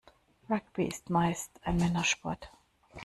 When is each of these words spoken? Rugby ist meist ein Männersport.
Rugby 0.49 0.87
ist 0.87 1.11
meist 1.11 1.59
ein 1.63 1.75
Männersport. 1.77 2.51